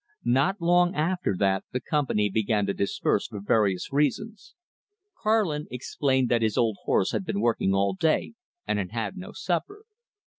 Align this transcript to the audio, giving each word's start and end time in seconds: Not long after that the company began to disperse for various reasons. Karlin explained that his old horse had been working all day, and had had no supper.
Not 0.25 0.59
long 0.59 0.95
after 0.95 1.35
that 1.37 1.63
the 1.73 1.79
company 1.79 2.27
began 2.27 2.65
to 2.65 2.73
disperse 2.73 3.27
for 3.27 3.39
various 3.39 3.93
reasons. 3.93 4.55
Karlin 5.21 5.67
explained 5.69 6.27
that 6.29 6.41
his 6.41 6.57
old 6.57 6.77
horse 6.85 7.11
had 7.11 7.23
been 7.23 7.39
working 7.39 7.75
all 7.75 7.93
day, 7.93 8.33
and 8.65 8.79
had 8.79 8.89
had 8.89 9.15
no 9.15 9.31
supper. 9.31 9.85